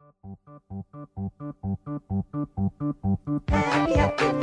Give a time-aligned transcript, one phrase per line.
[0.00, 0.74] Happy, happy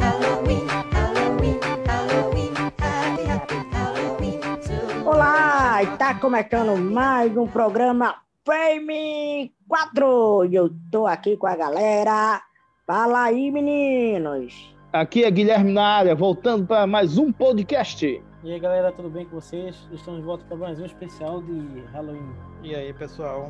[0.01, 4.41] Halloween, Halloween, Halloween, happy, happy Halloween.
[4.41, 10.45] to Olá, está começando mais um programa Frame 4.
[10.45, 12.41] E eu tô aqui com a galera.
[12.85, 14.75] Fala aí, meninos.
[14.91, 18.05] Aqui é Guilherme na área, voltando para mais um podcast.
[18.43, 19.87] E aí galera, tudo bem com vocês?
[19.93, 22.35] Estamos de volta para mais um especial de Halloween.
[22.61, 23.49] E aí, pessoal?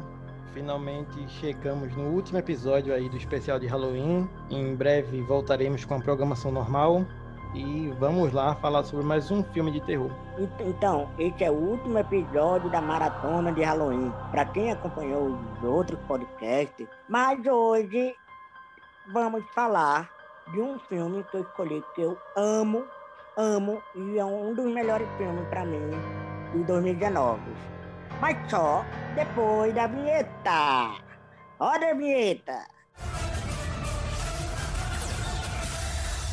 [0.56, 4.26] Finalmente chegamos no último episódio aí do especial de Halloween.
[4.50, 7.06] Em breve voltaremos com a programação normal
[7.54, 10.10] e vamos lá falar sobre mais um filme de terror.
[10.40, 14.14] Ent- Então, esse é o último episódio da maratona de Halloween.
[14.32, 15.28] Para quem acompanhou
[15.60, 18.16] os outros podcasts, mas hoje
[19.12, 20.10] vamos falar
[20.54, 22.86] de um filme que eu escolhi que eu amo,
[23.36, 25.82] amo e é um dos melhores filmes para mim
[26.54, 27.42] de 2019.
[28.22, 30.98] Mas só depois da vinheta.
[31.60, 32.66] Roda a vinheta.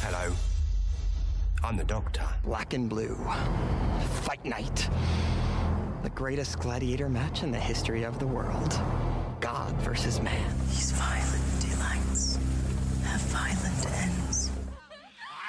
[0.00, 0.34] Hello.
[1.64, 2.26] I'm the Doctor.
[2.44, 3.16] Black and blue.
[4.22, 4.88] Fight night.
[6.02, 8.80] The greatest gladiator match in the history of the world.
[9.40, 10.54] God versus man.
[10.68, 12.38] These violent delights
[13.04, 14.50] have violent ends.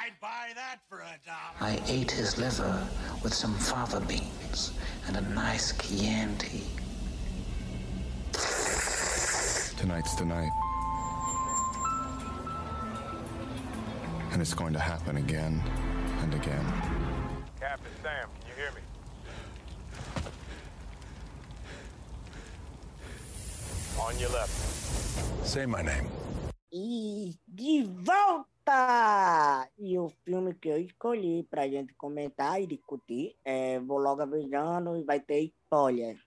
[0.01, 1.57] I'd buy that for a dollar.
[1.61, 2.87] I ate his liver
[3.23, 4.71] with some fava beans
[5.07, 6.63] and a nice Chianti.
[9.77, 10.51] Tonight's the night.
[14.31, 15.61] And it's going to happen again
[16.21, 16.65] and again.
[17.59, 18.81] Captain Sam, can you hear me?
[23.99, 25.45] On your left.
[25.45, 26.07] Say my name.
[26.71, 27.83] E de
[28.65, 29.67] volta!
[29.77, 34.95] E o filme que eu escolhi pra gente comentar e discutir, é, vou logo avisando
[34.97, 36.17] e vai ter spoiler.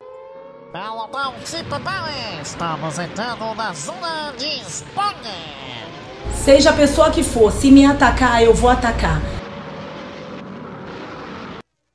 [0.73, 6.35] Pelotão Tipo Bale, estamos entrando na zona de spoiler.
[6.35, 9.21] Seja a pessoa que for, se me atacar, eu vou atacar.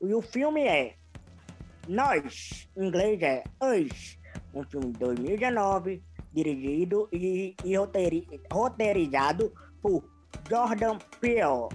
[0.01, 0.95] E o filme é
[1.87, 4.17] Nós, em inglês é Us,
[4.53, 10.03] um filme de 2019, dirigido e, e roteiri- roteirizado por
[10.49, 11.69] Jordan Peele.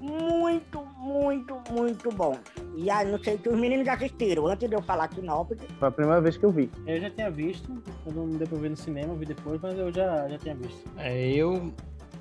[0.00, 2.38] Muito, muito, muito bom.
[2.76, 5.88] E aí, não sei se os meninos já assistiram, antes de eu falar sinopse, Foi
[5.88, 6.70] a primeira vez que eu vi.
[6.86, 9.76] Eu já tinha visto, quando não deu pra ver no cinema, eu vi depois, mas
[9.76, 10.88] eu já, já tinha visto.
[10.96, 11.72] É, eu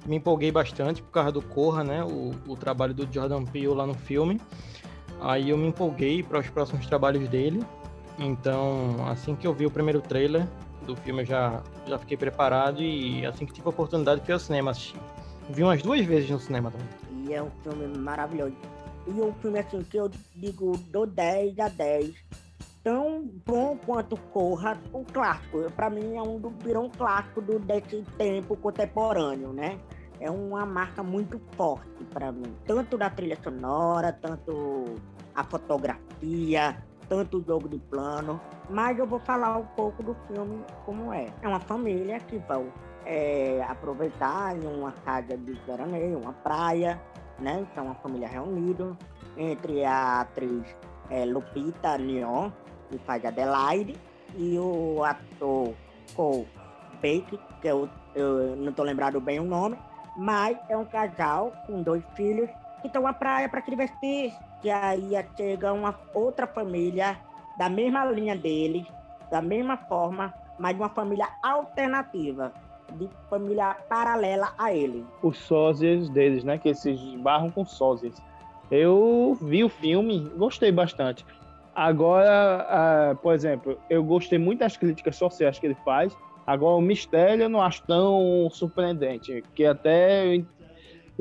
[0.08, 2.04] me empolguei bastante por causa do Corra, né?
[2.04, 4.42] O, o trabalho do Jordan Peele lá no filme.
[5.22, 7.64] Aí eu me empolguei para os próximos trabalhos dele.
[8.18, 10.48] Então, assim que eu vi o primeiro trailer
[10.86, 14.40] do filme, eu já, já fiquei preparado e assim que tive a oportunidade, fui ao
[14.40, 15.00] cinema assistir.
[15.50, 16.88] Vi umas duas vezes no cinema também.
[17.26, 18.56] E é um filme maravilhoso.
[19.08, 22.14] E um filme assim que eu digo do 10 a 10.
[22.84, 25.72] Tão bom quanto Corra, um clássico.
[25.72, 29.80] Pra mim é um do virou um clássico do, desse tempo contemporâneo, né?
[30.20, 32.54] É uma marca muito forte pra mim.
[32.66, 34.86] Tanto da trilha sonora, tanto
[35.36, 36.78] a fotografia,
[37.08, 38.40] tanto o jogo de plano.
[38.70, 41.28] Mas eu vou falar um pouco do filme como é.
[41.42, 42.72] É uma família que vão
[43.08, 47.02] é, aproveitar em uma casa de veraneio, uma praia,
[47.40, 47.66] né?
[47.72, 48.96] Então, uma família reunida,
[49.38, 50.76] entre a atriz
[51.10, 52.52] é, Lupita Nyong'o,
[52.90, 53.96] que faz Adelaide,
[54.36, 55.74] e o ator
[56.14, 56.48] Cole
[56.96, 59.78] Baker, que eu, eu não estou lembrado bem o nome,
[60.18, 62.50] mas é um casal com dois filhos
[62.82, 67.18] que estão à praia para se divertir, que aí chega uma outra família
[67.58, 68.86] da mesma linha deles,
[69.32, 72.52] da mesma forma, mas de uma família alternativa,
[72.94, 75.06] de família paralela a ele.
[75.22, 76.58] Os sósias deles, né?
[76.58, 78.22] Que eles se esbarram com sósias.
[78.70, 81.26] Eu vi o filme, gostei bastante.
[81.76, 86.16] Agora, ah, por exemplo, eu gostei muito das críticas sociais que ele faz.
[86.46, 90.44] Agora, o mistério eu não acho tão surpreendente, que até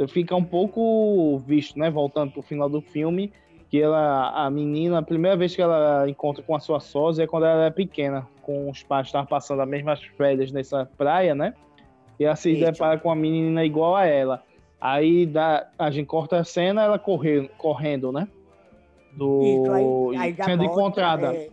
[0.08, 1.90] fica um pouco visto, né?
[1.90, 3.32] Voltando pro final do filme,
[3.68, 7.26] que ela, a menina, a primeira vez que ela encontra com a sua sósia é
[7.26, 11.54] quando ela é pequena, com os pais estavam passando as mesmas férias nessa praia, né?
[12.18, 12.64] E ela se Isso.
[12.64, 14.42] depara com uma menina igual a ela.
[14.80, 18.28] Aí dá, a gente corta a cena, ela correndo, correndo né?
[19.12, 21.34] Do, Isso, aí, aí sendo encontrada.
[21.34, 21.48] é,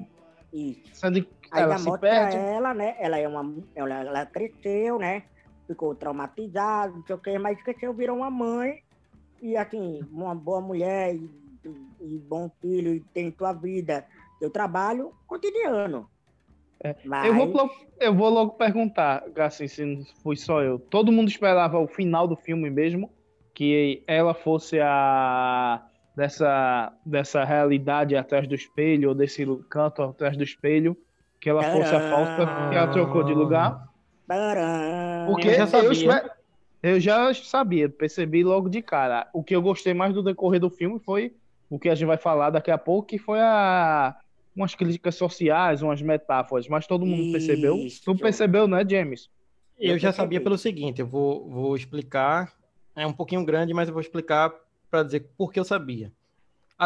[0.53, 0.81] isso.
[0.93, 2.35] Sendo, Aí ela se perde.
[2.35, 2.95] ela, né?
[2.99, 3.53] Ela é uma.
[3.75, 5.23] Ela, ela cresceu, né?
[5.67, 8.81] Ficou traumatizada, não sei o quê, mas cresceu, virou uma mãe.
[9.41, 11.29] E assim, uma boa mulher e,
[11.65, 14.05] e- e bom filho, e tem sua vida,
[14.39, 16.09] seu trabalho cotidiano.
[16.83, 20.77] É, Mas, Eu vou, logo, eu vou logo perguntar, assim, se não fui só eu.
[20.77, 23.09] Todo mundo esperava o final do filme mesmo,
[23.53, 25.81] que ela fosse a
[26.15, 30.97] dessa, dessa realidade atrás do espelho, ou desse canto atrás do espelho,
[31.39, 33.79] que ela fosse a falsa, que ela trocou de lugar.
[35.25, 35.91] Porque Eu já sabia.
[35.91, 36.29] espe-
[36.81, 39.29] eu já sabia, percebi logo de cara.
[39.33, 41.33] O que eu gostei mais do decorrer do filme foi
[41.73, 44.15] o que a gente vai falar daqui a pouco, que foi a
[44.55, 47.75] umas críticas sociais, umas metáforas, mas todo mundo percebeu.
[47.77, 48.03] Isso.
[48.05, 49.27] Tu percebeu, né, James?
[49.79, 52.53] Eu Eu já sabia pelo seguinte, eu vou, vou explicar.
[52.95, 54.53] É um pouquinho grande, mas eu vou explicar
[54.91, 56.11] para dizer por que eu sabia.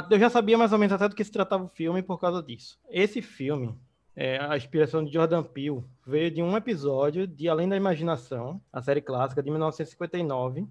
[0.09, 2.41] Eu já sabia mais ou menos até do que se tratava o filme por causa
[2.41, 2.79] disso.
[2.89, 3.75] Esse filme,
[4.15, 8.81] é, a inspiração de Jordan Peele, veio de um episódio de Além da Imaginação, a
[8.81, 10.65] série clássica de 1959,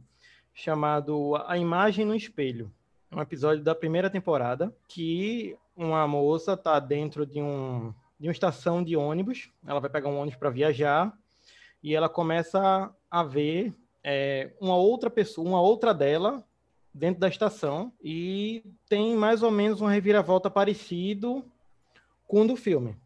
[0.54, 2.72] chamado A Imagem no Espelho.
[3.12, 8.82] Um episódio da primeira temporada que uma moça está dentro de um de uma estação
[8.82, 9.50] de ônibus.
[9.66, 11.12] Ela vai pegar um ônibus para viajar
[11.82, 16.42] e ela começa a ver é, uma outra pessoa, uma outra dela
[16.94, 21.44] dentro da estação e tem mais ou menos um reviravolta parecido
[22.26, 22.96] com o do filme.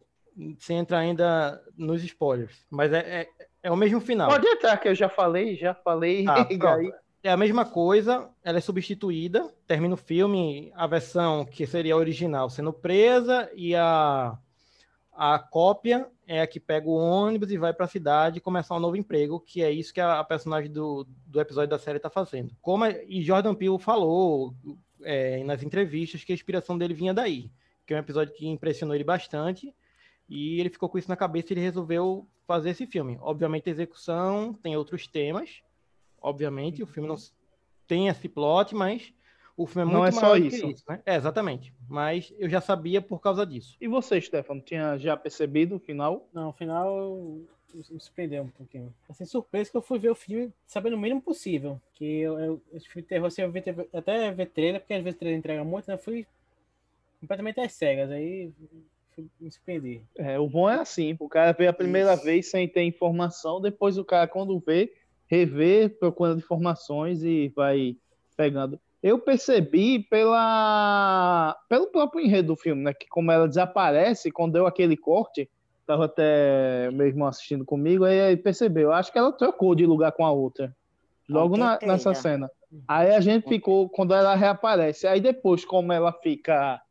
[0.59, 3.27] Sem entrar ainda nos spoilers, mas é, é,
[3.63, 4.29] é o mesmo final.
[4.29, 6.25] Pode entrar, que eu já falei, já falei.
[6.29, 6.91] Aí-
[7.23, 11.97] É a mesma coisa, ela é substituída, termina o filme, a versão que seria a
[11.97, 14.35] original sendo presa e a,
[15.13, 18.79] a cópia é a que pega o ônibus e vai para a cidade começar um
[18.79, 22.09] novo emprego, que é isso que a, a personagem do, do episódio da série está
[22.09, 22.55] fazendo.
[22.59, 24.55] Como a- e Jordan Peele falou
[25.03, 27.51] é, nas entrevistas que a inspiração dele vinha daí,
[27.85, 29.75] que é um episódio que impressionou ele bastante
[30.27, 33.19] e ele ficou com isso na cabeça e ele resolveu fazer esse filme.
[33.21, 35.61] Obviamente a execução tem outros temas,
[36.21, 37.31] obviamente, o filme não s-
[37.87, 39.13] tem esse plot, mas
[39.57, 40.67] o filme é Não muito é só maior do que isso.
[40.67, 41.01] isso, né?
[41.05, 41.73] É, exatamente.
[41.89, 43.75] Mas eu já sabia por causa disso.
[43.81, 46.27] E você, Stefano, tinha já percebido o final?
[46.33, 47.19] Não, no final
[47.73, 48.93] me surpreendeu um pouquinho.
[49.09, 51.79] Assim, surpresa que eu fui ver o filme sabendo o mínimo possível.
[51.93, 53.63] Que eu, eu, esse filme de terror, assim, eu vi,
[53.93, 55.93] até ver trailer, porque às vezes o trailer entrega muito, né?
[55.93, 56.25] Eu fui
[57.19, 58.51] completamente às cegas, aí
[59.15, 60.01] fui me surpreendi.
[60.17, 62.23] É, o bom é assim, o cara vê a primeira Isso.
[62.23, 64.93] vez sem ter informação, depois o cara, quando vê,
[65.31, 67.95] revê, procurando informações e vai
[68.35, 68.77] pegando.
[69.01, 72.93] Eu percebi pela pelo próprio enredo do filme, né?
[72.93, 75.49] Que como ela desaparece, quando deu aquele corte,
[75.87, 78.89] tava até meu irmão assistindo comigo, aí ele percebeu.
[78.89, 80.75] Eu acho que ela trocou de lugar com a outra.
[81.29, 82.51] Logo na- nessa cena.
[82.87, 86.81] Aí a gente ficou, quando ela reaparece, aí depois, como ela fica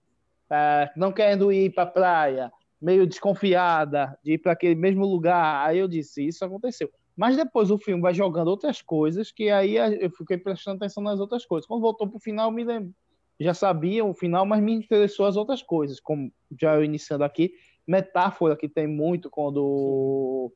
[0.51, 5.67] é, não querendo ir para a praia, meio desconfiada de ir para aquele mesmo lugar.
[5.67, 6.91] Aí eu disse, isso aconteceu.
[7.21, 11.21] Mas depois o filme vai jogando outras coisas, que aí eu fiquei prestando atenção nas
[11.21, 11.67] outras coisas.
[11.67, 12.95] Quando voltou pro final, eu me lembro.
[13.39, 17.53] Já sabia o final, mas me interessou as outras coisas, como já eu iniciando aqui,
[17.87, 20.51] metáfora que tem muito quando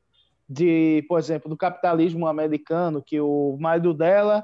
[0.49, 4.43] de, por exemplo, do capitalismo americano, que o marido dela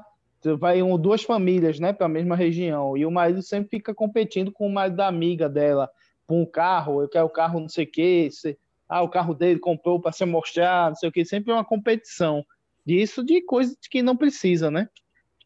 [0.60, 4.52] vai um, duas famílias, né, para a mesma região, e o marido sempre fica competindo
[4.52, 5.90] com o marido da amiga dela
[6.24, 8.28] por um carro, eu quero o carro não sei o quê,
[8.92, 11.64] ah, o carro dele comprou para se mostrar, não sei o quê, sempre é uma
[11.64, 12.44] competição
[12.84, 14.86] disso de coisas que não precisa, né?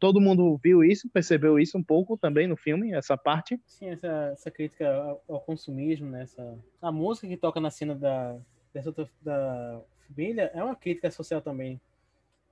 [0.01, 3.61] Todo mundo viu isso, percebeu isso um pouco também no filme, essa parte.
[3.65, 4.91] Sim, essa, essa crítica
[5.29, 6.23] ao, consumismo, né?
[6.23, 8.37] Essa, a música que toca na cena da,
[8.75, 11.81] dessa outra- da família é uma crítica social também.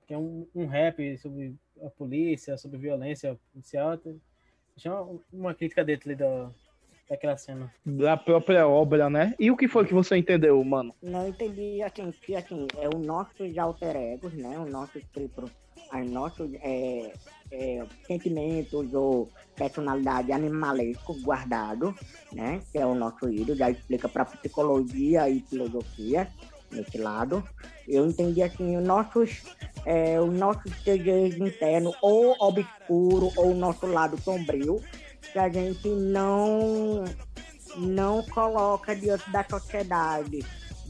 [0.07, 3.99] Que é um, um rap sobre a polícia, sobre violência policial.
[4.75, 6.49] Deixa uma, uma crítica dentro ali da,
[7.09, 7.71] daquela cena.
[7.85, 9.33] Da própria obra, né?
[9.39, 10.93] E o que foi que você entendeu, mano?
[11.01, 14.57] Não entendi assim, que assim, é o nosso alter egos, né?
[14.57, 17.13] O nosso tipo, os nossos é,
[17.51, 21.95] é, sentimentos ou personalidade animalesco guardado,
[22.33, 22.61] né?
[22.71, 26.27] Que é o nosso ídolo, já explica para psicologia e filosofia
[26.71, 27.43] nesse lado.
[27.87, 29.43] Eu entendi assim, os nossos,
[29.85, 34.81] é, os nossos desejos internos, ou obscuro, ou o nosso lado sombrio,
[35.35, 37.03] que a gente não
[37.75, 40.39] não coloca diante da sociedade,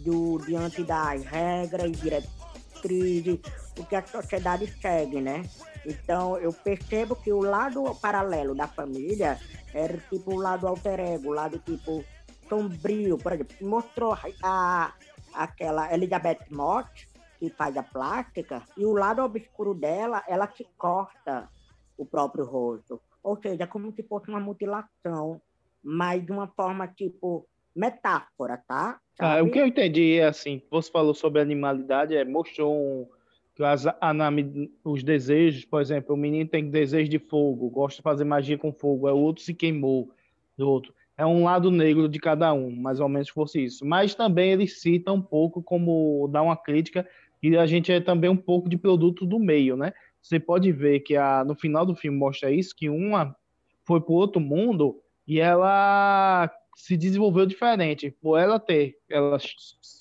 [0.05, 3.39] do, diante das regras, diretrizes,
[3.75, 5.49] o que a sociedade segue, né?
[5.83, 9.39] Então eu percebo que o lado paralelo da família
[9.73, 12.05] era tipo o lado alter ego, o lado tipo
[12.47, 14.93] sombrio, por exemplo, mostrou a,
[15.33, 17.09] aquela Elizabeth Mott,
[17.39, 21.49] que faz a plástica, e o lado obscuro dela, ela se corta
[21.97, 23.01] o próprio rosto.
[23.25, 25.41] Ou seja, como se fosse uma mutilação,
[25.83, 28.99] mas de uma forma tipo metáfora, tá?
[29.19, 33.07] Ah, o que eu entendi é assim, você falou sobre animalidade, é, mostrou um,
[33.55, 38.03] que as, anami- os desejos, por exemplo, o menino tem desejo de fogo, gosta de
[38.03, 40.11] fazer magia com fogo, é o outro se queimou
[40.55, 40.93] do outro.
[41.17, 43.83] É um lado negro de cada um, mais ou menos fosse isso.
[43.85, 47.07] Mas também ele cita um pouco como dá uma crítica
[47.41, 49.93] e a gente é também um pouco de produto do meio, né?
[50.25, 53.35] Você pode ver que a, no final do filme mostra isso, que uma
[53.83, 58.09] foi para outro mundo e ela se desenvolveu diferente.
[58.09, 59.37] Por ela ter, ela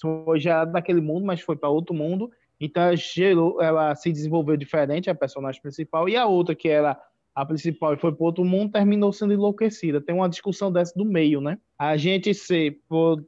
[0.01, 5.11] foi já naquele mundo, mas foi para outro mundo Então gerou, ela se desenvolveu diferente,
[5.11, 6.99] a personagem principal, e a outra, que era
[7.35, 10.01] a principal e foi para outro mundo, terminou sendo enlouquecida.
[10.01, 11.59] Tem uma discussão dessa do meio, né?
[11.79, 12.81] A gente ser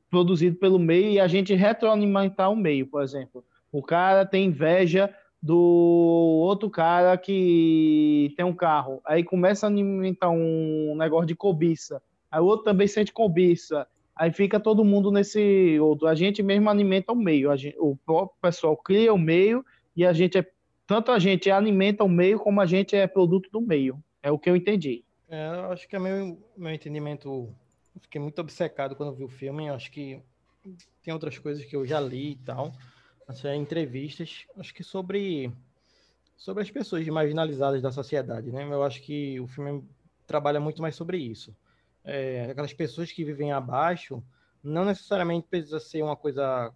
[0.09, 3.45] produzido pelo meio e a gente retroalimentar o meio, por exemplo.
[3.71, 9.01] O cara tem inveja do outro cara que tem um carro.
[9.05, 12.03] Aí começa a alimentar um negócio de cobiça.
[12.31, 13.87] Aí o outro também sente cobiça.
[14.15, 16.09] Aí fica todo mundo nesse outro.
[16.09, 17.55] A gente mesmo alimenta o meio.
[17.57, 19.65] Gente, o próprio pessoal cria o meio
[19.95, 20.47] e a gente é
[20.87, 24.03] tanto a gente alimenta o meio como a gente é produto do meio.
[24.23, 25.05] É o que eu entendi.
[25.29, 27.53] É, eu acho que é meu, meu entendimento.
[28.01, 29.69] Fiquei muito obcecado quando vi o filme.
[29.69, 30.21] Acho que
[31.03, 32.73] tem outras coisas que eu já li e tal.
[33.27, 35.53] Assim, entrevistas, acho que sobre
[36.37, 38.63] sobre as pessoas marginalizadas da sociedade, né?
[38.65, 39.83] Eu acho que o filme
[40.27, 41.57] trabalha muito mais sobre isso.
[42.05, 44.23] É, aquelas pessoas que vivem abaixo,
[44.63, 46.73] não necessariamente precisa ser uma coisa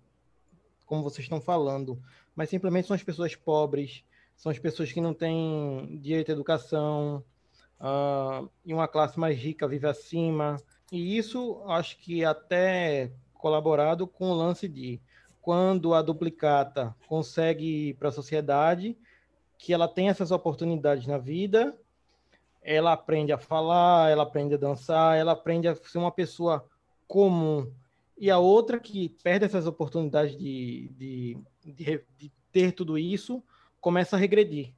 [0.86, 2.02] como vocês estão falando,
[2.34, 4.02] mas simplesmente são as pessoas pobres,
[4.34, 7.22] são as pessoas que não têm direito à educação,
[7.78, 10.56] uh, e uma classe mais rica vive acima.
[10.90, 15.00] E isso acho que até colaborado com o lance de
[15.40, 18.96] quando a duplicata consegue ir para a sociedade,
[19.58, 21.76] que ela tem essas oportunidades na vida,
[22.62, 26.66] ela aprende a falar, ela aprende a dançar, ela aprende a ser uma pessoa
[27.06, 27.70] comum.
[28.18, 33.42] E a outra que perde essas oportunidades de, de de, de ter tudo isso,
[33.80, 34.72] começa a regredir.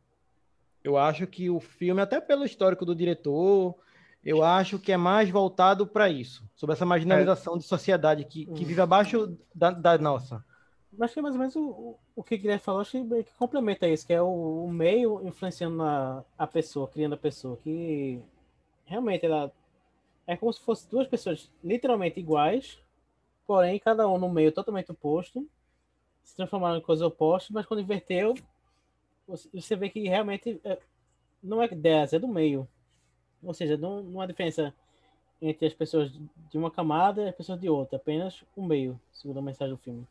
[0.83, 3.77] Eu acho que o filme, até pelo histórico do diretor,
[4.25, 7.59] eu acho que é mais voltado para isso, sobre essa marginalização é.
[7.59, 10.45] de sociedade que, que vive abaixo da, da nossa.
[11.01, 13.89] Acho que é mais ou menos o, o que Guilherme falou, acho que, que complementa
[13.89, 18.21] isso, que é o, o, meio influenciando a, a pessoa, criando a pessoa, que
[18.85, 19.51] realmente ela
[20.27, 22.79] é como se fossem duas pessoas literalmente iguais,
[23.47, 25.49] porém cada um no meio totalmente oposto,
[26.23, 28.35] se transformaram em coisas opostas, mas quando inverteu,
[29.27, 30.79] você vê que realmente é,
[31.43, 32.69] não é 10, é do meio.
[33.43, 34.75] Ou seja, não, não há diferença
[35.41, 39.39] entre as pessoas de uma camada e as pessoas de outra, apenas o meio, segundo
[39.39, 40.07] a mensagem do filme.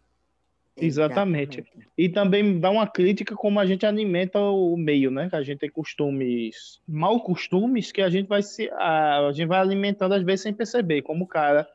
[0.78, 1.64] Exatamente.
[1.98, 5.30] E também dá uma crítica como a gente alimenta o meio, né?
[5.30, 9.48] Que a gente tem costumes, mal costumes que a gente vai se a, a gente
[9.48, 11.68] vai alimentando às vezes sem perceber, como o cara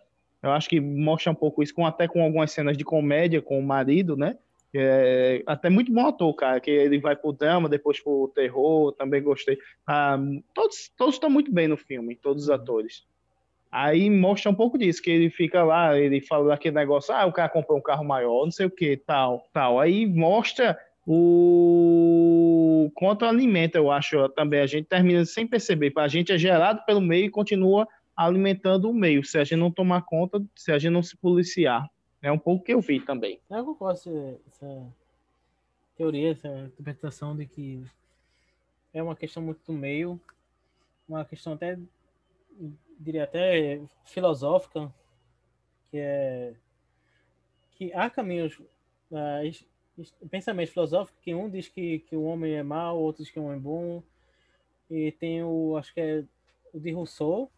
[0.42, 3.58] eu acho que mostra um pouco isso, com, até com algumas cenas de comédia com
[3.58, 4.38] o marido, né?
[4.74, 9.22] É, até muito bom ator, cara, que ele vai pro drama, depois pro terror, também
[9.22, 9.58] gostei.
[9.86, 10.18] Ah,
[10.54, 13.04] todos todos estão muito bem no filme, todos os atores.
[13.70, 17.32] Aí mostra um pouco disso, que ele fica lá, ele fala daquele negócio, ah, o
[17.32, 19.78] cara comprou um carro maior, não sei o que, tal, tal.
[19.80, 24.60] Aí mostra o quanto alimenta, eu acho, também.
[24.60, 25.92] A gente termina sem perceber.
[25.96, 29.70] A gente é gerado pelo meio e continua alimentando o meio, se a gente não
[29.70, 31.88] tomar conta, se a gente não se policiar.
[32.22, 33.38] É um pouco que eu vi também.
[33.50, 34.86] Eu concordo com essa
[35.96, 37.84] teoria, essa interpretação de que
[38.92, 40.18] é uma questão muito do meio,
[41.08, 41.78] uma questão até,
[42.98, 44.92] diria até filosófica,
[45.90, 46.54] que é
[47.72, 48.58] que há caminhos,
[49.10, 49.66] uh,
[50.30, 53.44] pensamentos filosóficos, que um diz que, que o homem é mau, outro diz que o
[53.44, 54.02] homem é bom,
[54.90, 56.24] e tem o, acho que é
[56.72, 57.50] o de Rousseau,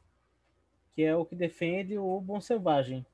[0.94, 3.06] que é o que defende o bom selvagem.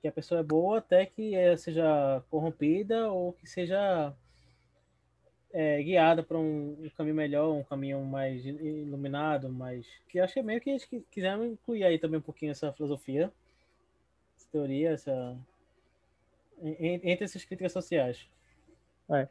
[0.00, 4.14] Que a pessoa é boa até que seja corrompida ou que seja
[5.52, 9.86] é, guiada para um, um, caminho melhor, um caminho mais iluminado, mais.
[10.08, 13.32] Que acho que é meio que eles quiseram incluir aí também um pouquinho essa filosofia,
[14.36, 15.36] essa teoria, essa.
[16.62, 18.28] Entre essas críticas sociais.
[19.10, 19.28] É.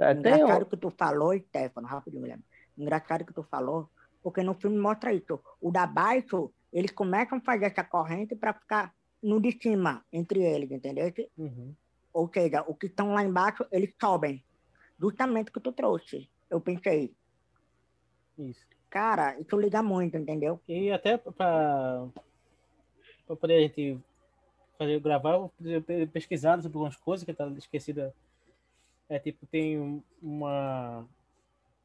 [0.00, 2.44] é Engraçado o que tu falou, Stefano, rapidinho, Guilherme.
[2.76, 3.88] Engraçado que tu falou,
[4.22, 5.40] porque no filme mostra isso.
[5.60, 10.42] O da baixo eles começam a fazer essa corrente para ficar no de cima, entre
[10.42, 11.10] eles, entendeu?
[11.38, 11.74] Uhum.
[12.12, 14.44] Ou seja, os que estão lá embaixo, eles sobem.
[14.98, 17.12] Justamente o que tu trouxe, eu pensei.
[18.38, 18.66] Isso.
[18.88, 20.60] Cara, isso liga muito, entendeu?
[20.68, 22.06] E até para
[23.26, 23.98] poder a gente
[24.78, 28.14] fazer, gravar, eu pesquisar sobre algumas coisas que tá esquecida.
[29.08, 31.06] É tipo, tem uma,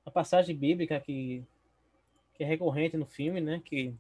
[0.06, 1.44] uma passagem bíblica que,
[2.34, 3.62] que é recorrente no filme, né?
[3.64, 3.94] Que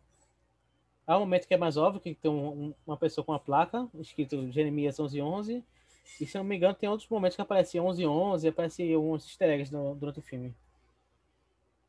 [1.05, 3.85] Há um momento que é mais óbvio, que tem um, uma pessoa com uma placa,
[3.95, 5.63] escrito Jeremias 1111,
[6.19, 9.49] e se não me engano tem outros momentos que aparece 1111 e aparece alguns easter
[9.49, 10.55] eggs no, durante o filme.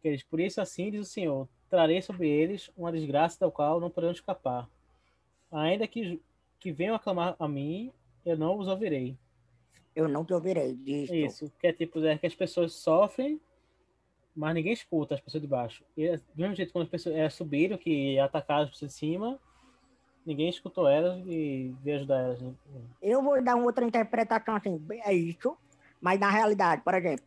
[0.03, 3.91] Eles, por isso assim diz o Senhor, trarei sobre eles uma desgraça da qual não
[3.91, 4.69] poderão escapar.
[5.51, 6.21] Ainda que,
[6.59, 7.93] que venham aclamar a mim,
[8.25, 9.17] eu não os ouvirei.
[9.95, 10.75] Eu não te ouvirei.
[10.75, 11.15] Disto.
[11.15, 13.41] Isso, que é tipo, é que as pessoas sofrem
[14.35, 15.85] mas ninguém escuta as pessoas de baixo.
[15.97, 19.39] E, do mesmo jeito, quando as pessoas é, subiram, que atacaram as pessoas de cima,
[20.25, 22.41] ninguém escutou elas e veio ajudar elas.
[22.41, 22.53] Né?
[23.01, 25.57] Eu vou dar uma outra interpretação assim, é isso.
[26.01, 27.25] Mas na realidade, por exemplo,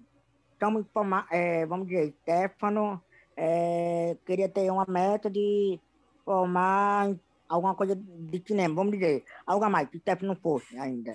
[0.53, 0.85] estamos
[1.31, 3.01] é, vamos dizer, Stefano
[3.37, 5.79] é, queria ter uma meta de
[6.23, 7.15] formar
[7.47, 11.13] alguma coisa de cinema, vamos dizer, algo a mais, que Stefano não fosse ainda.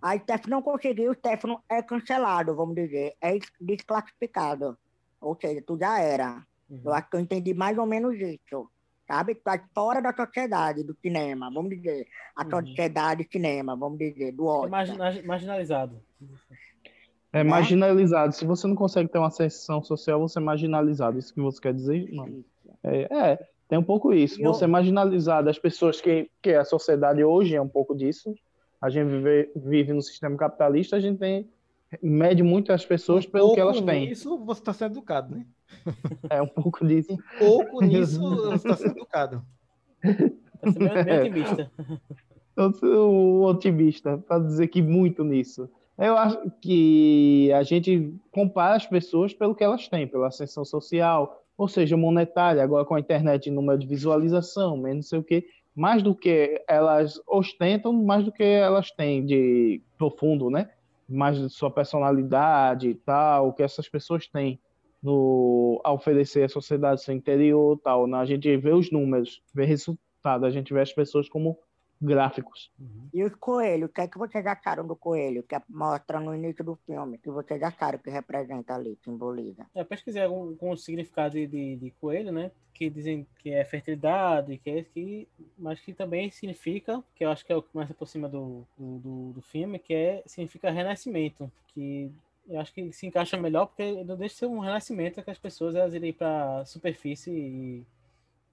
[0.00, 4.76] Aí Stefano não conseguiu, o Stefano é cancelado, vamos dizer, é des- desclassificado.
[5.20, 6.44] Ou seja, tu já era.
[6.84, 8.68] Eu acho que eu entendi mais ou menos isso.
[9.06, 9.34] Sabe?
[9.34, 12.06] Tá fora da sociedade do cinema, vamos dizer.
[12.34, 12.66] A Uhum.
[12.66, 14.70] sociedade cinema, vamos dizer, do É Oscar.
[14.70, 16.00] margina- marginalizado.
[17.32, 18.32] É marginalizado.
[18.34, 21.18] Se você não consegue ter uma ascensão social, você é marginalizado.
[21.18, 22.08] Isso que você quer dizer?
[22.12, 22.44] Não.
[22.82, 24.40] É, é, tem um pouco isso.
[24.40, 25.50] Eu- Você é marginalizado.
[25.50, 28.34] As pessoas que, que a sociedade hoje é um pouco disso.
[28.80, 31.48] A gente vive, vive no sistema capitalista, a gente tem
[32.02, 34.10] mede muito as pessoas pelo que elas têm.
[34.10, 35.46] Isso você está sendo educado, né?
[36.30, 37.16] É um pouco disso.
[37.38, 39.42] Pouco nisso você está sendo educado.
[40.00, 41.70] Tá sendo bem, bem otimista.
[42.56, 45.68] Eu sou otimista para dizer que muito nisso.
[45.98, 51.44] Eu acho que a gente compara as pessoas pelo que elas têm, pela ascensão social,
[51.56, 55.46] ou seja, monetária, agora com a internet, número de visualização, menos não sei o quê,
[55.74, 60.70] mais do que elas ostentam, mais do que elas têm de profundo, né?
[61.08, 64.58] Mais de sua personalidade e tal, o que essas pessoas têm
[65.02, 68.06] no, a oferecer à sociedade seu interior tal.
[68.06, 68.16] Né?
[68.16, 71.58] A gente vê os números, vê resultado, a gente vê as pessoas como
[72.04, 72.70] gráficos.
[73.12, 75.42] E os coelhos, o que é que vocês acharam do coelho?
[75.42, 79.66] Que mostra no início do filme, que vocês acharam que representa ali, simboliza.
[79.74, 82.50] É, eu pesquisei algum, algum significado de, de, de coelho, né?
[82.72, 87.44] Que dizem que é fertilidade, que é que, mas que também significa, que eu acho
[87.44, 90.70] que é o que mais se aproxima do, do, do, do filme, que é significa
[90.70, 92.10] renascimento, que
[92.48, 95.38] eu acho que se encaixa melhor porque não deixa de ser um renascimento que as
[95.38, 97.86] pessoas elas irem para a superfície e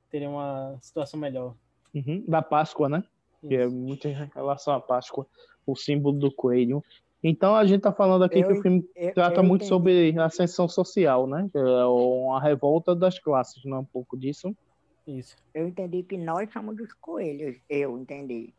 [0.10, 1.56] terem uma situação melhor.
[1.94, 3.04] Uhum, Da Páscoa, né?
[3.48, 5.26] Que é muito em relação à Páscoa,
[5.66, 6.84] o símbolo do coelho.
[7.24, 9.70] Então a gente está falando aqui Eu que o filme eu- trata eu muito entendi.
[9.70, 11.50] sobre a ascensão social, né?
[11.54, 14.56] É uma revolta das classes, não é um pouco disso?
[15.08, 15.36] Isso.
[15.54, 18.54] Eu entendi que nós somos os coelhos, eu entendi.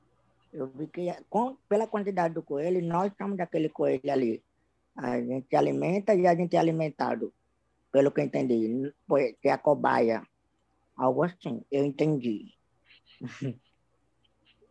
[0.52, 4.42] Eu vi que com- pela quantidade do coelho, nós somos daquele coelho ali.
[4.96, 7.33] A gente se alimenta e a gente é alimentado,
[7.90, 8.92] pelo que eu entendi.
[9.09, 10.22] Foi- Que é a cobaia.
[10.96, 12.52] Algo assim, eu entendi.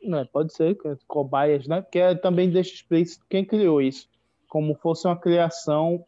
[0.04, 0.76] Né, pode ser,
[1.08, 1.82] cobaias, né?
[1.82, 4.10] Porque é- também deixa explícito quem criou isso.
[4.48, 6.04] Como fosse uma criação,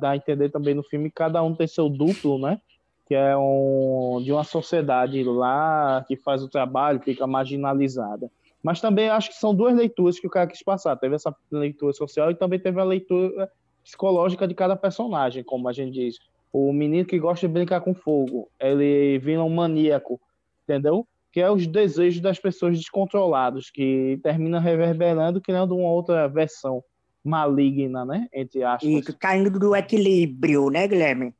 [0.00, 2.60] dá a entender também no filme, cada um tem seu duplo, né?
[3.06, 8.30] Que é um, de uma sociedade lá que faz o trabalho, fica marginalizada.
[8.62, 10.96] Mas também acho que são duas leituras que o cara quis passar.
[10.96, 13.50] Teve essa leitura social e também teve a leitura
[13.84, 16.18] psicológica de cada personagem, como a gente diz.
[16.50, 20.18] O menino que gosta de brincar com fogo, ele vira um maníaco,
[20.64, 21.06] entendeu?
[21.34, 26.80] Que é os desejos das pessoas descontrolados, que termina reverberando, criando uma outra versão
[27.24, 28.28] maligna, né?
[28.32, 28.88] Entre aspas.
[28.88, 31.34] E caindo do equilíbrio, né, Guilherme?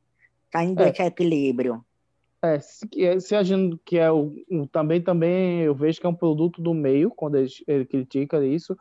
[0.51, 0.91] Caindo É.
[0.91, 1.81] desse equilíbrio.
[2.41, 2.85] É, se,
[3.21, 4.35] se a gente que é o,
[4.69, 8.77] também também eu vejo que é um produto do meio quando ele, ele critica isso.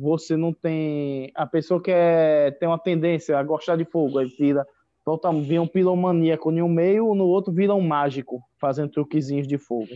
[0.00, 4.34] Você não tem a pessoa que é, tem uma tendência a gostar de fogo, ele
[4.36, 4.66] vira
[5.04, 9.56] totalmente vira um piromaníaco em um meio, no outro vira um mágico fazendo truquezinhos de
[9.56, 9.88] fogo.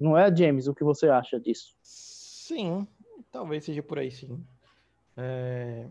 [0.00, 0.66] Não é, James?
[0.66, 1.76] O que você acha disso?
[1.82, 2.88] Sim,
[3.30, 4.42] talvez seja por aí, sim.
[5.14, 5.86] É...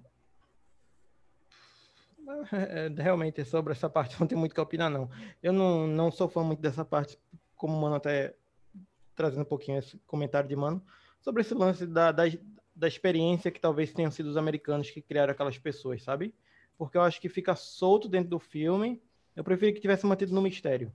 [2.51, 5.09] é, é, Realmente, sobre essa parte, não tem muito o que opinar, não.
[5.43, 7.19] Eu não, não sou fã muito dessa parte,
[7.55, 8.35] como o Mano até
[9.15, 10.83] trazendo um pouquinho esse comentário de Mano,
[11.21, 12.23] sobre esse lance da, da,
[12.75, 16.33] da experiência que talvez tenham sido os americanos que criaram aquelas pessoas, sabe?
[16.77, 19.03] Porque eu acho que fica solto dentro do filme.
[19.35, 20.91] Eu prefiro que tivesse mantido no mistério.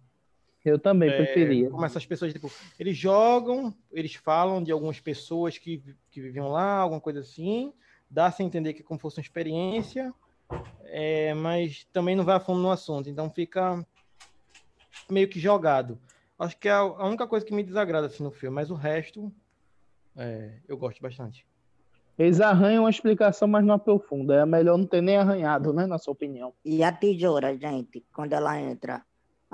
[0.64, 1.70] Eu também É, preferia.
[1.70, 6.79] Como essas pessoas, tipo, eles jogam, eles falam de algumas pessoas que, que viviam lá,
[6.79, 7.72] alguma coisa assim,
[8.11, 10.12] dá-se a entender que é como fosse uma experiência,
[10.85, 13.87] é, mas também não vai a fundo no assunto, então fica
[15.11, 15.98] meio que jogado.
[16.38, 18.74] Acho que é a, a única coisa que me desagrada assim, no filme, mas o
[18.74, 19.31] resto
[20.16, 21.46] é, eu gosto bastante.
[22.16, 24.37] Eles arranham uma explicação, mas não aprofunda.
[24.37, 25.85] É melhor não ter nem arranhado, né?
[25.85, 26.55] Na sua opinião.
[26.64, 29.05] E a tesoura, gente, quando ela entra,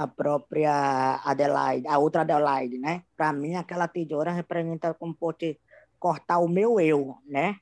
[0.01, 3.03] a própria Adelaide, a outra Adelaide, né?
[3.15, 5.61] Para mim, aquela tesoura representa como fosse
[5.99, 7.57] cortar o meu eu, né?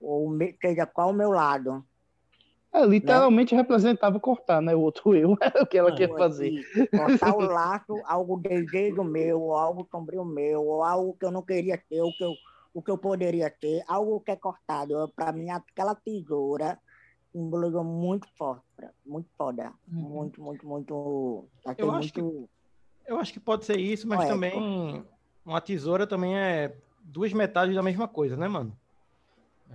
[0.00, 1.84] Ou me- seja, qual o meu lado.
[2.72, 4.74] É, literalmente representava cortar, né?
[4.74, 6.64] O outro eu, o que ela quer Foi fazer.
[6.90, 11.42] Cortar o laço, algo desejo meu, ou algo sombrio meu, ou algo que eu não
[11.42, 12.34] queria ter, o que eu,
[12.72, 15.12] o que eu poderia ter, algo que é cortado.
[15.14, 16.78] Para mim, aquela tesoura
[17.32, 18.62] simbolizou muito forte,
[19.04, 19.72] muito foda.
[19.88, 21.46] Muito, muito, muito.
[21.64, 22.48] Achei Eu acho que- muito.
[23.06, 24.34] Eu acho que pode ser isso, mas Poético.
[24.34, 25.04] também
[25.44, 28.76] uma tesoura também é duas metades da mesma coisa, né, mano?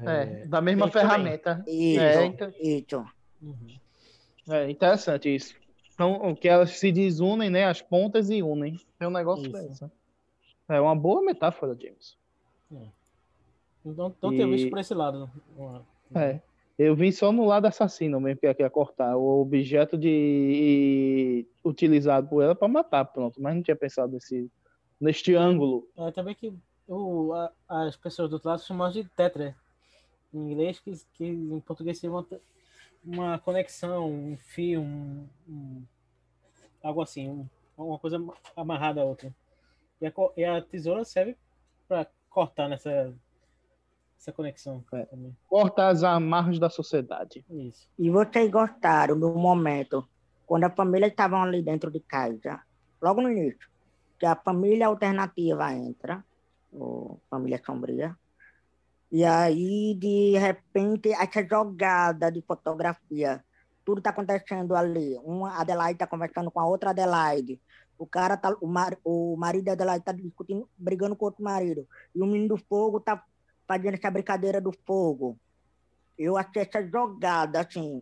[0.01, 1.09] É, da mesma também.
[1.09, 1.63] ferramenta.
[1.67, 3.05] Isso, É, então- isso.
[4.49, 5.55] É interessante isso.
[5.93, 7.65] Então, que elas se desunem, né?
[7.65, 8.79] As pontas e unem.
[8.99, 9.51] É um negócio Isso.
[9.67, 9.91] desse.
[10.69, 12.15] É uma boa metáfora, James.
[13.85, 15.29] Então, então visto E- por esse lado.
[15.57, 16.39] uma- É.
[16.77, 19.15] Eu vim só no lado assassino mesmo, que ia cortar.
[19.17, 23.41] O objeto de utilizado por ela para matar, pronto.
[23.41, 24.49] Mas não tinha pensado nesse,
[25.01, 25.87] neste ângulo.
[25.97, 26.53] É, também que
[26.87, 29.55] o, a- as pessoas do outro lado chamam de tetra
[30.31, 32.27] em inglês, que, que em português seria uma,
[33.03, 35.83] uma conexão, um fio, um, um-
[36.83, 38.23] algo assim, um- uma coisa
[38.55, 39.33] amarrada à outra.
[39.99, 41.35] E a, e a tesoura serve
[41.87, 43.11] para cortar nessa
[44.19, 45.35] essa conexão também.
[45.47, 47.45] Corta as amarras da sociedade.
[47.49, 47.87] Isso.
[47.97, 50.07] E vocês gostaram do momento
[50.45, 52.61] quando a família estava ali dentro de casa,
[53.01, 53.69] logo no início,
[54.17, 56.23] que a família alternativa entra,
[56.71, 58.15] ou família sombria,
[59.11, 63.43] e aí, de repente, essa jogada de fotografia,
[63.85, 65.17] tudo está acontecendo ali.
[65.23, 67.61] Uma Adelaide está conversando com a outra Adelaide.
[67.97, 71.87] O cara tá, o, mar, o marido da Adelaide está discutindo, brigando com outro marido.
[72.13, 73.23] E o menino do fogo está
[73.67, 75.37] fazendo essa brincadeira do fogo.
[76.17, 78.01] Eu achei essa jogada, assim,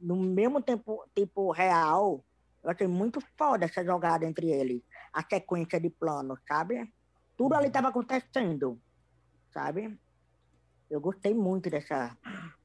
[0.00, 2.24] no mesmo tempo, tipo real,
[2.62, 4.82] eu achei muito foda essa jogada entre eles.
[5.12, 6.92] A sequência de planos, sabe?
[7.36, 8.80] Tudo ali estava acontecendo,
[9.52, 9.98] sabe?
[10.90, 12.16] Eu gostei muito dessa.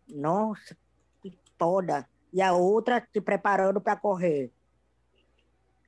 [0.08, 0.76] Nossa,
[1.22, 2.08] que foda.
[2.32, 4.52] E a outra se preparando para correr.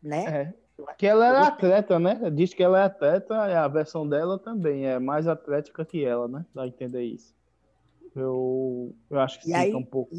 [0.02, 0.26] Né?
[0.26, 0.61] É.
[0.98, 2.30] Que ela é atleta, né?
[2.32, 6.28] Diz que ela é atleta e a versão dela também é mais atlética que ela,
[6.28, 6.46] né?
[6.54, 7.34] Dá a entender isso.
[8.16, 10.16] Eu, eu acho que E aí, um pouco.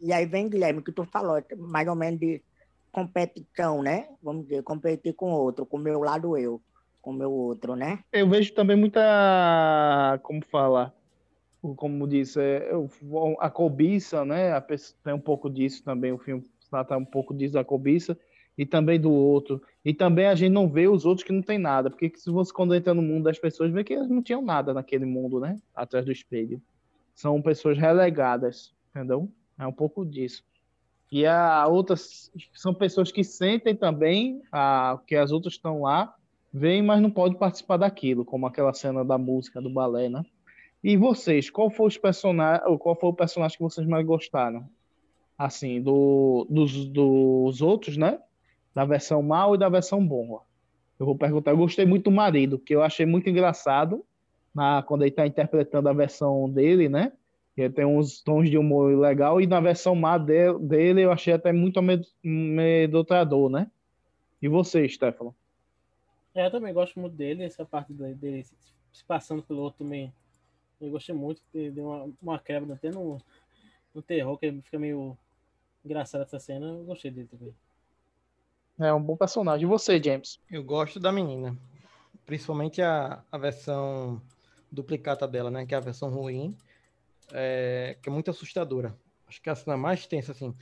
[0.00, 2.42] e aí vem, Guilherme, que tu falou, mais ou menos de
[2.90, 4.08] competição, né?
[4.22, 6.60] Vamos dizer, competir com outro, com o meu lado eu,
[7.00, 8.00] com o meu outro, né?
[8.12, 10.18] Eu vejo também muita.
[10.22, 10.92] Como falar?
[11.76, 12.70] Como disse, é,
[13.40, 14.52] a cobiça, né?
[14.52, 16.12] A pessoa, tem um pouco disso também.
[16.12, 18.18] O filme trata um pouco disso, da cobiça,
[18.56, 19.62] e também do outro.
[19.88, 21.88] E também a gente não vê os outros que não tem nada.
[21.88, 24.74] Porque se você, quando entra no mundo das pessoas, vê que elas não tinham nada
[24.74, 25.56] naquele mundo, né?
[25.74, 26.60] Atrás do espelho.
[27.14, 29.30] São pessoas relegadas, entendeu?
[29.58, 30.44] É um pouco disso.
[31.10, 36.14] E a outras são pessoas que sentem também a, que as outras estão lá,
[36.52, 40.22] veem, mas não podem participar daquilo, como aquela cena da música, do balé, né?
[40.84, 44.68] E vocês, qual foi os personagens, qual foi o personagem que vocês mais gostaram?
[45.38, 48.18] Assim, do, dos, dos outros, né?
[48.78, 50.44] Da versão mal e da versão boa.
[51.00, 54.04] Eu vou perguntar, eu gostei muito do marido, que eu achei muito engraçado
[54.54, 57.12] na, quando ele está interpretando a versão dele, né?
[57.56, 61.34] Ele tem uns tons de humor legal, e na versão má de- dele eu achei
[61.34, 63.68] até muito amed- amedrontador, né?
[64.40, 65.34] E você, Stefano?
[66.32, 70.12] É, eu também gosto muito dele, essa parte dele, dele se- passando pelo outro também.
[70.80, 73.20] Eu gostei muito, deu uma, uma quebra até no,
[73.92, 75.18] no terror, que fica meio
[75.84, 76.68] engraçado essa cena.
[76.68, 77.52] Eu gostei dele também.
[78.78, 79.66] É um bom personagem.
[79.66, 80.38] E você, James?
[80.48, 81.56] Eu gosto da menina.
[82.24, 84.22] Principalmente a, a versão
[84.70, 85.66] duplicata dela, né?
[85.66, 86.56] Que é a versão ruim.
[87.32, 88.96] é, que é muito assustadora.
[89.26, 90.54] Acho que é a cena mais tensa, assim.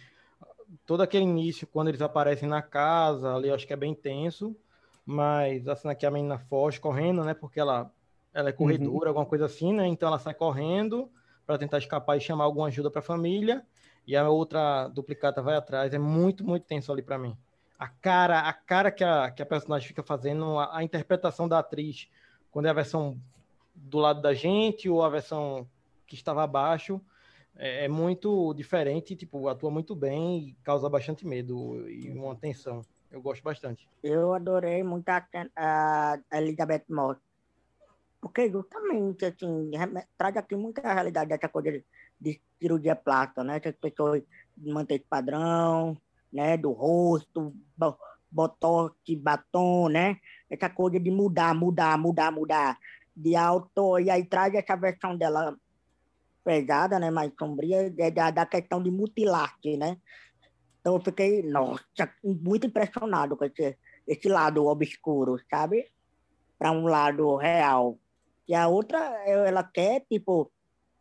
[0.87, 4.57] Todo aquele início, quando eles aparecem na casa, ali acho que é bem tenso.
[5.05, 7.35] Mas a cena que a menina foge correndo, né?
[7.35, 7.93] Porque ela,
[8.33, 9.87] ela é corredora, alguma coisa assim, né?
[9.87, 11.11] Então ela sai correndo
[11.47, 13.65] para tentar escapar e chamar alguma ajuda para a família.
[14.07, 15.93] E a outra duplicata vai atrás.
[15.93, 17.37] É muito, muito tenso ali para mim
[17.79, 21.59] a cara, a cara que a, que a personagem fica fazendo, a, a interpretação da
[21.59, 22.09] atriz,
[22.51, 23.21] quando é a versão
[23.75, 25.69] do lado da gente ou a versão
[26.07, 27.01] que estava abaixo,
[27.57, 32.83] é, é muito diferente, tipo, atua muito bem e causa bastante medo e uma tensão.
[33.11, 33.89] Eu gosto bastante.
[34.03, 37.19] Eu adorei muito a, a Elizabeth Moss.
[38.21, 39.71] Porque justamente, assim,
[40.19, 41.85] traz aqui muita realidade dessa coisa de,
[42.21, 43.61] de cirurgia plástica, né?
[43.61, 44.23] Que as pessoas
[44.57, 45.97] mantêm esse padrão,
[46.33, 46.57] né?
[46.57, 47.99] Do rosto, bo-
[48.31, 50.17] botox, batom, né?
[50.51, 52.79] Essa coisa de mudar, mudar, mudar, mudar.
[53.15, 55.57] De auto, e aí traz essa versão dela
[56.45, 57.11] pesada, né?
[57.11, 59.97] Mais sombria, é da, da questão de mutilar-se, né?
[60.81, 61.83] Então eu fiquei, nossa,
[62.23, 65.91] muito impressionado com esse, esse lado obscuro, sabe?
[66.59, 67.99] Para um lado real.
[68.47, 70.53] E a outra, ela quer, tipo,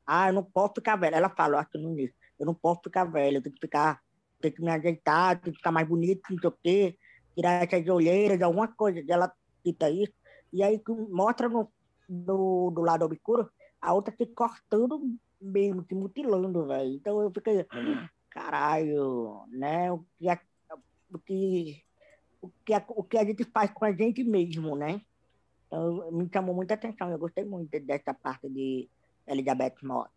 [0.05, 1.17] ah, eu não posso ficar velha.
[1.17, 4.01] Ela fala, acho que no início, eu não posso ficar velha, eu tenho que ficar,
[4.41, 6.97] tenho que me ajeitar, tenho que ficar mais bonito, não sei o quê,
[7.35, 9.03] tirar essas olheiras, alguma coisa.
[9.07, 9.31] Ela
[9.63, 10.13] cita isso.
[10.53, 11.71] E aí mostra no,
[12.07, 13.49] no, do lado obscuro
[13.81, 14.99] a outra se cortando
[15.41, 16.93] mesmo, se mutilando, velho.
[16.93, 17.65] Então eu fiquei,
[18.29, 19.91] caralho, né?
[19.91, 20.39] O que, a,
[21.11, 21.83] o, que,
[22.41, 25.01] o, que a, o que a gente faz com a gente mesmo, né?
[25.67, 28.87] Então me chamou muita atenção, eu gostei muito dessa parte de
[29.27, 30.09] Elizabeth Moss.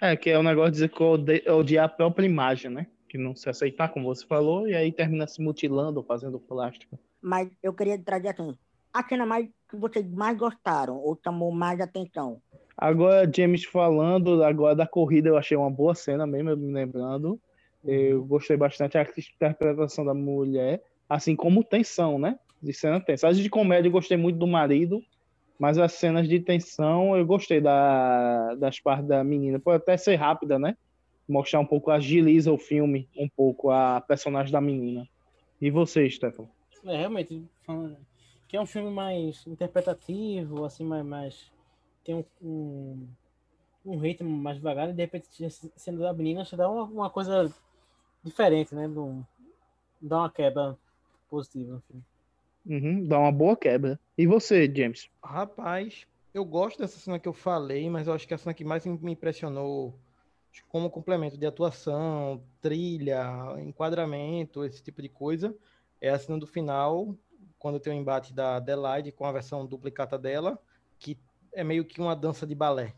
[0.00, 2.86] É, que é o um negócio de odiar a própria imagem, né?
[3.08, 6.98] Que não se aceitar, como você falou, e aí termina se mutilando, fazendo plástico.
[7.20, 8.56] Mas eu queria trazer assim,
[8.92, 12.40] a cena mais que vocês mais gostaram ou chamou mais atenção.
[12.76, 17.40] Agora, James falando agora da corrida, eu achei uma boa cena mesmo, eu me lembrando.
[17.84, 22.38] Eu gostei bastante da interpretação da mulher, assim como tensão, né?
[22.62, 23.28] De cena tensa.
[23.28, 25.02] As de comédia eu gostei muito do marido,
[25.58, 29.58] mas as cenas de tensão eu gostei da, das partes da menina.
[29.58, 30.76] Pode até ser rápida, né?
[31.28, 35.06] Mostrar um pouco, agiliza o filme um pouco a personagem da menina.
[35.60, 36.50] E você, Stefano?
[36.84, 37.44] É, realmente,
[38.46, 41.52] que é um filme mais interpretativo, assim, mais, mais
[42.04, 43.08] tem um, um,
[43.84, 45.28] um ritmo mais devagar, e de repente,
[45.76, 47.52] sendo da menina, te dá uma, uma coisa
[48.24, 48.88] diferente, né?
[48.88, 49.26] Do,
[50.00, 50.78] dá uma quebra
[51.28, 52.04] positiva no filme.
[52.64, 53.98] Uhum, dá uma boa quebra.
[54.16, 55.08] E você, James?
[55.22, 58.64] Rapaz, eu gosto dessa cena que eu falei, mas eu acho que a cena que
[58.64, 59.94] mais me impressionou
[60.68, 63.22] como complemento de atuação, trilha,
[63.58, 65.54] enquadramento, esse tipo de coisa,
[66.00, 67.14] é a cena do final,
[67.58, 70.58] quando tem o embate da Adelaide com a versão duplicata dela,
[70.98, 71.18] que
[71.52, 72.94] é meio que uma dança de balé.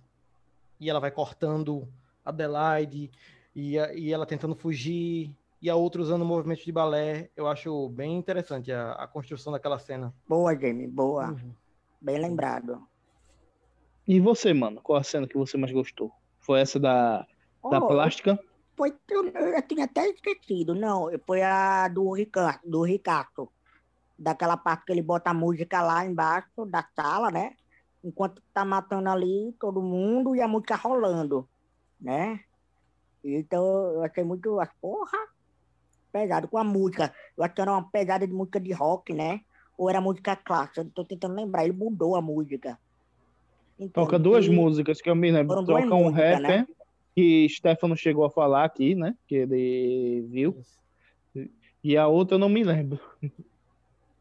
[0.79, 1.89] E ela vai cortando
[2.25, 3.11] a Adelaide,
[3.55, 7.31] e, a- e ela tentando fugir, e a outra usando movimentos de balé.
[7.37, 10.15] Eu acho bem interessante a, a construção daquela cena.
[10.27, 11.37] Boa, Jamie, boa.
[12.01, 12.87] Bem lembrado.
[14.09, 14.81] E você, mano?
[14.81, 16.11] Qual a cena que você mais gostou?
[16.39, 17.27] Foi essa da,
[17.69, 18.39] da Oh, plástica?
[18.77, 21.11] Foi, eu, eu tinha até esquecido, não.
[21.27, 23.51] Foi a do Ricardo, do Ricardo.
[24.19, 27.55] Daquela parte que ele bota a música lá embaixo da sala, né?
[28.03, 31.47] Enquanto tá matando ali todo mundo e a música rolando,
[32.01, 32.41] né?
[33.23, 34.59] Então eu achei muito.
[34.81, 35.19] Porra!
[36.11, 37.15] Pesado com a música.
[37.37, 39.43] Eu acho que era uma pegada de música de rock, né?
[39.77, 40.81] Ou era música clássica.
[40.81, 41.65] Eu tô tentando lembrar.
[41.65, 42.79] Ele mudou a música.
[43.79, 45.65] Então, Toca duas músicas que eu me lembro.
[45.65, 46.67] Toca um músicas, rapper né?
[47.15, 49.15] Que Stefano chegou a falar aqui, né?
[49.27, 50.57] Que ele viu.
[51.83, 53.01] E a outra eu não me lembro.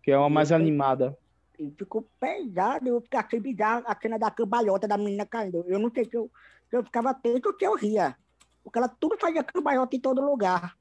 [0.01, 1.15] Que é uma mais animada.
[1.59, 5.65] E ficou pesado, eu fiquei achei bizarro a cena da cambalhota da menina caindo.
[5.67, 6.31] Eu não sei se eu,
[6.69, 8.15] se eu ficava tenso ou se eu ria.
[8.63, 10.73] Porque ela tudo fazia cambalhota em todo lugar.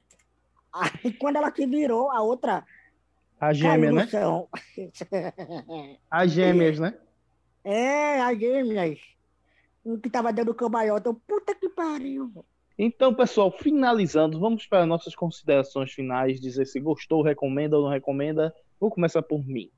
[0.71, 2.65] Aí quando ela se virou, a outra
[3.39, 4.07] A gêmea, né?
[4.07, 4.47] chão.
[6.09, 6.97] As gêmeas, né?
[7.63, 8.99] É, as gêmeas.
[9.89, 11.09] Um que tava dando cambalhota.
[11.09, 12.31] Eu, Puta que pariu.
[12.77, 18.53] Então, pessoal, finalizando, vamos para nossas considerações finais, dizer se gostou, recomenda ou não recomenda.
[18.79, 19.69] Vou começar por mim.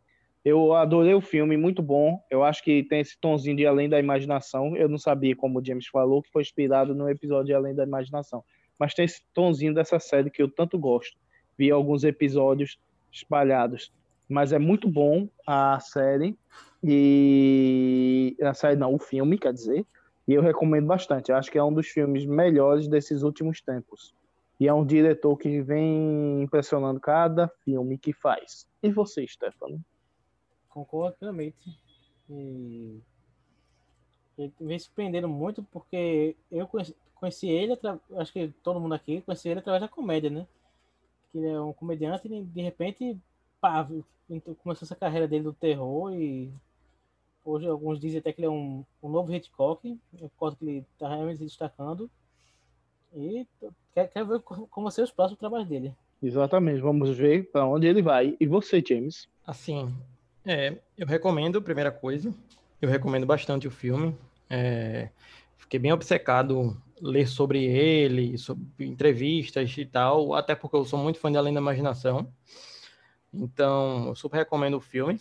[0.43, 2.19] Eu adorei o filme, muito bom.
[2.29, 4.75] Eu acho que tem esse tonzinho de Além da Imaginação.
[4.75, 7.83] Eu não sabia, como o James falou, que foi inspirado no episódio de Além da
[7.83, 8.43] Imaginação.
[8.77, 11.17] Mas tem esse tonzinho dessa série que eu tanto gosto.
[11.57, 12.77] Vi alguns episódios
[13.11, 13.91] espalhados.
[14.27, 16.35] Mas é muito bom a série.
[16.83, 18.35] E.
[18.41, 19.85] A série não, o filme, quer dizer.
[20.27, 21.31] E eu recomendo bastante.
[21.31, 24.13] Eu acho que é um dos filmes melhores desses últimos tempos.
[24.59, 28.67] E é um diretor que vem impressionando cada filme que faz.
[28.83, 29.83] E você, Stefano?
[30.69, 31.57] Concordo plenamente.
[32.29, 33.01] E
[34.37, 36.69] ele vem surpreendendo muito porque eu
[37.15, 37.77] conheci, ele,
[38.17, 40.47] acho que todo mundo aqui conheci ele através da comédia, né?
[41.31, 43.17] Que ele é um comediante e de repente,
[43.59, 43.87] pá,
[44.29, 46.51] então começou essa carreira dele do terror e
[47.43, 49.97] hoje alguns dizem até que ele é um, um novo Hitchcock.
[50.13, 52.09] Eu concordo que ele está realmente se destacando.
[53.15, 53.45] E
[53.93, 55.93] quero, quero ver como como vão ser os próximos trabalhos dele.
[56.21, 56.81] Exatamente.
[56.81, 58.37] Vamos ver para onde ele vai.
[58.39, 59.27] E você, James?
[59.45, 59.93] Assim,
[60.45, 62.33] é, eu recomendo, primeira coisa,
[62.81, 64.15] eu recomendo bastante o filme.
[64.49, 65.09] É,
[65.57, 71.19] fiquei bem obcecado ler sobre ele, sobre entrevistas e tal, até porque eu sou muito
[71.19, 72.31] fã de Além da Imaginação.
[73.33, 75.19] Então, eu super recomendo o filme.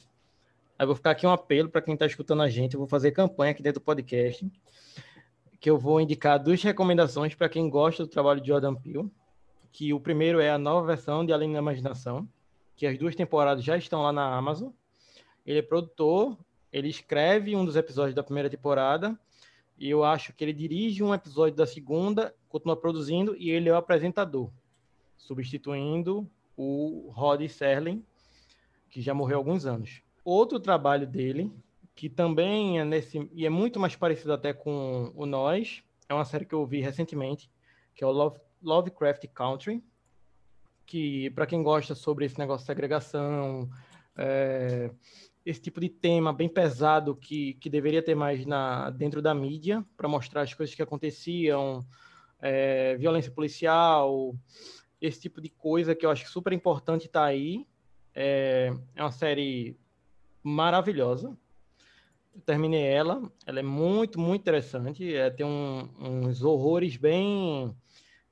[0.81, 3.11] Aí vou ficar aqui um apelo para quem está escutando a gente, eu vou fazer
[3.11, 4.51] campanha aqui dentro do podcast,
[5.61, 9.11] que eu vou indicar duas recomendações para quem gosta do trabalho de Jordan Peele,
[9.71, 12.27] que o primeiro é a nova versão de Além da Imaginação,
[12.75, 14.71] que as duas temporadas já estão lá na Amazon.
[15.45, 16.39] Ele é produtor,
[16.73, 19.21] ele escreve um dos episódios da primeira temporada,
[19.79, 23.73] e eu acho que ele dirige um episódio da segunda, continua produzindo, e ele é
[23.75, 24.51] o apresentador,
[25.19, 28.03] substituindo o Rod Serling,
[28.89, 30.03] que já morreu há alguns anos.
[30.31, 31.53] Outro trabalho dele,
[31.93, 36.25] que também é nesse, e é muito mais parecido até com o Nós, é uma
[36.25, 37.51] série que eu vi recentemente,
[37.97, 39.83] que é o Love, Lovecraft Country,
[40.87, 43.69] que para quem gosta sobre esse negócio de segregação,
[44.17, 44.93] é,
[45.45, 49.85] esse tipo de tema bem pesado que, que deveria ter mais na, dentro da mídia
[49.97, 51.85] para mostrar as coisas que aconteciam,
[52.41, 54.33] é, violência policial,
[55.01, 57.67] esse tipo de coisa que eu acho super importante estar aí.
[58.15, 59.77] É, é uma série
[60.43, 61.37] maravilhosa.
[62.35, 63.23] Eu terminei ela.
[63.47, 65.15] Ela é muito, muito interessante.
[65.15, 67.75] É, tem um, uns horrores bem,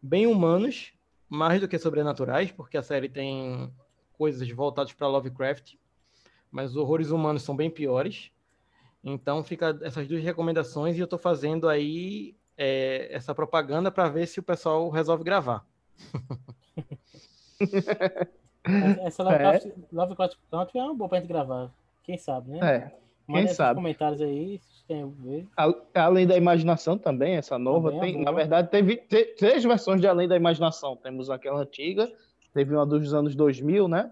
[0.00, 0.92] bem humanos,
[1.28, 3.72] mais do que sobrenaturais, porque a série tem
[4.12, 5.74] coisas voltadas para Lovecraft,
[6.50, 8.30] mas os horrores humanos são bem piores.
[9.02, 14.26] Então fica essas duas recomendações e eu estou fazendo aí é, essa propaganda para ver
[14.26, 15.64] se o pessoal resolve gravar.
[19.04, 19.72] Essa Lovecraft, é.
[19.92, 21.70] Lovecraft Country é uma boa pra gente gravar.
[22.08, 22.58] Quem sabe, né?
[22.62, 22.80] É.
[23.26, 23.74] Quem Manda sabe.
[23.76, 25.46] comentários aí, se tem ver.
[25.94, 27.92] Além da Imaginação também, essa nova.
[27.92, 30.96] Também é tem, na verdade, teve te- três versões de Além da Imaginação.
[30.96, 32.10] Temos aquela antiga,
[32.54, 34.10] teve uma dos anos 2000, né?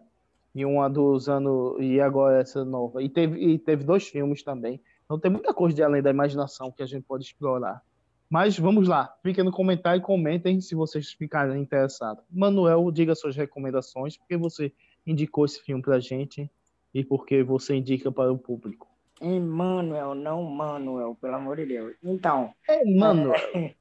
[0.54, 1.76] E uma dos anos.
[1.80, 3.02] E agora essa nova.
[3.02, 4.78] E teve, e teve dois filmes também.
[5.06, 7.80] Então tem muita coisa de Além da Imaginação que a gente pode explorar.
[8.28, 12.22] Mas vamos lá, fiquem no comentário e comentem se vocês ficarem interessados.
[12.30, 14.70] Manuel, diga suas recomendações, porque você
[15.06, 16.50] indicou esse filme pra gente
[16.96, 18.88] e porque você indica para o público.
[19.20, 21.94] Emmanuel, não Manuel, pelo amor de Deus.
[22.02, 22.54] Então.
[22.70, 23.38] Emmanuel.
[23.54, 23.74] é,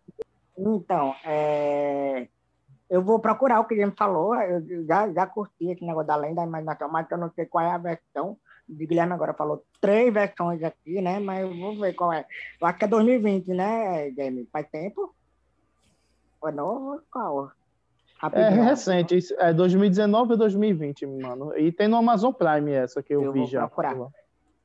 [0.57, 2.27] então, é,
[2.89, 4.35] eu vou procurar o que ele me falou.
[4.35, 7.63] Eu já, já curti esse negócio da Além da Imaginação, mas eu não sei qual
[7.63, 8.37] é a versão.
[8.67, 11.17] O Guilherme agora falou três versões aqui, né?
[11.17, 12.25] Mas eu vou ver qual é.
[12.59, 14.49] Eu acho que é 2020, né, Guilherme?
[14.51, 15.15] Faz tempo?
[16.41, 16.99] Ou não?
[17.09, 17.49] Qual?
[18.15, 18.63] É Rapidinho.
[18.63, 21.57] recente, isso é 2019 ou 2020, mano.
[21.57, 23.67] E tem no Amazon Prime essa que eu, Eu vi já.
[23.67, 24.09] procurar.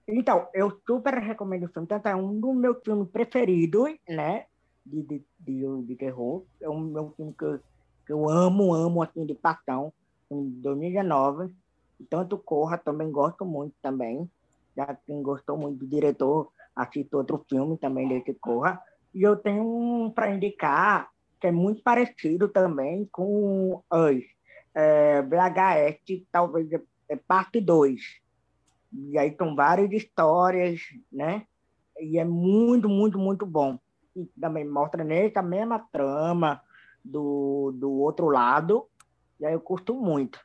[0.09, 1.87] Então, eu super recomendo o filme.
[1.87, 4.47] Tanto é um dos meus filmes preferidos, né?
[4.85, 6.43] De, de, de, de terror.
[6.61, 7.61] É um meu filme que eu,
[8.07, 9.93] que eu amo, amo, assim, de paixão.
[10.31, 11.53] Em 2019.
[12.01, 14.29] E Tanto Corra, também gosto muito também.
[14.77, 18.81] Já quem gostou muito do diretor, assiste outro filme também desse Corra.
[19.15, 21.11] E eu tenho um para indicar,
[21.41, 24.25] que é muito parecido também com Us.
[24.75, 28.21] É, BHS, talvez é, é parte 2.
[28.93, 31.47] E aí são várias histórias, né?
[31.99, 33.79] E é muito, muito, muito bom.
[34.15, 36.61] E também mostra nessa mesma trama
[37.05, 38.87] do, do outro lado.
[39.39, 40.41] E aí eu curto muito.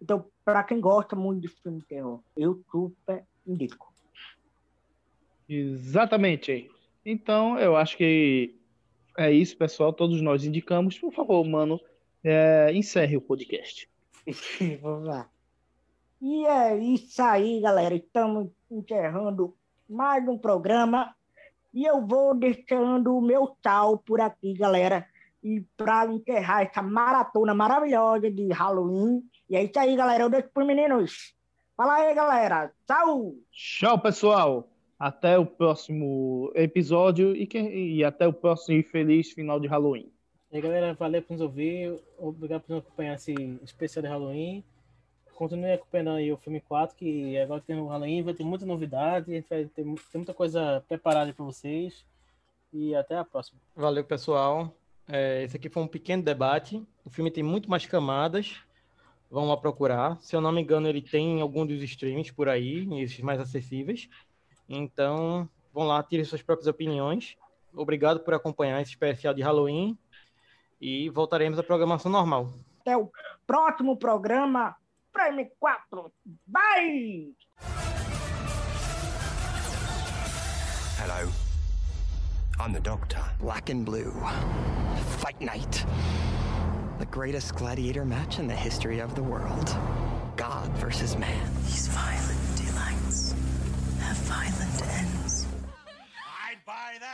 [0.00, 3.92] Então, para quem gosta muito de filme de terror, eu super indico.
[5.48, 6.70] Exatamente.
[7.04, 8.54] Então, eu acho que
[9.16, 9.92] é isso, pessoal.
[9.92, 10.98] Todos nós indicamos.
[10.98, 11.80] Por favor, mano,
[12.22, 13.88] é, encerre o podcast.
[14.82, 15.28] Vamos lá.
[16.20, 17.94] E é isso aí, galera.
[17.94, 19.54] Estamos encerrando
[19.88, 21.14] mais um programa.
[21.72, 25.06] E eu vou deixando o meu tchau por aqui, galera.
[25.42, 29.22] E para encerrar essa maratona maravilhosa de Halloween.
[29.48, 30.24] E é isso aí, galera.
[30.24, 31.34] Eu deixo pros meninos.
[31.76, 32.72] Fala aí, galera.
[32.86, 33.34] Tchau!
[33.52, 34.68] Tchau, pessoal.
[34.98, 40.10] Até o próximo episódio e, que- e até o próximo feliz final de Halloween.
[40.50, 42.00] E aí, galera, valeu por nos ouvir.
[42.18, 44.64] Obrigado por nos acompanhar esse especial de Halloween.
[45.34, 49.30] Continue acompanhando aí o filme 4, que agora tem o Halloween, vai ter muita novidade,
[49.30, 52.06] a gente vai ter, tem muita coisa preparada para vocês.
[52.72, 53.60] E até a próxima.
[53.74, 54.74] Valeu, pessoal.
[55.06, 56.82] É, esse aqui foi um pequeno debate.
[57.04, 58.56] O filme tem muito mais camadas.
[59.30, 60.18] Vão lá procurar.
[60.20, 63.40] Se eu não me engano, ele tem em algum dos streams por aí, esses mais
[63.40, 64.08] acessíveis.
[64.68, 67.36] Então, vão lá, tirem suas próprias opiniões.
[67.74, 69.96] Obrigado por acompanhar esse especial de Halloween.
[70.80, 72.50] E voltaremos à programação normal.
[72.80, 73.10] Até o
[73.46, 74.76] próximo programa.
[75.12, 76.12] Prêmio 4.
[76.46, 77.34] Bye!
[80.98, 81.30] Hello.
[82.58, 83.22] I'm the Doctor.
[83.38, 84.12] Black and Blue.
[85.18, 85.84] Fight Night.
[86.98, 89.76] The greatest gladiator match in the history of the world.
[90.36, 91.50] God versus man.
[91.64, 92.25] These violent